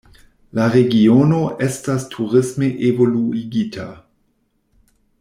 La 0.59 0.63
regiono 0.75 1.41
estas 1.67 2.07
turisme 2.15 2.71
evoluigita. 2.91 3.87